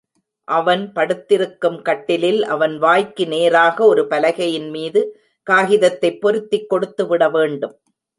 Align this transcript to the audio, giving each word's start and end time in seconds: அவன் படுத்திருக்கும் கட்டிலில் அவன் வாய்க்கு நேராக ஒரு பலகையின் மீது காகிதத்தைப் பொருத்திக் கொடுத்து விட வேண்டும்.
அவன் 0.43 0.93
படுத்திருக்கும் 0.93 1.81
கட்டிலில் 1.81 2.43
அவன் 2.43 2.77
வாய்க்கு 2.77 3.27
நேராக 3.27 3.85
ஒரு 3.85 4.07
பலகையின் 4.07 4.69
மீது 4.69 5.19
காகிதத்தைப் 5.49 6.19
பொருத்திக் 6.19 6.69
கொடுத்து 6.69 7.07
விட 7.07 7.29
வேண்டும். 7.29 7.79